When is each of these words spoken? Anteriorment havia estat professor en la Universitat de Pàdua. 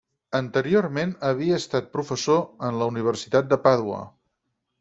Anteriorment 0.37 1.11
havia 1.29 1.59
estat 1.63 1.91
professor 1.97 2.41
en 2.71 2.81
la 2.83 2.91
Universitat 2.95 3.55
de 3.55 3.63
Pàdua. 3.67 4.01